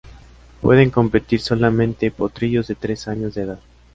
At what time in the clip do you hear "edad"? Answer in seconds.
3.43-3.59